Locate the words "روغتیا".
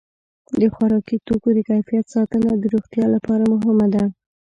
2.73-3.05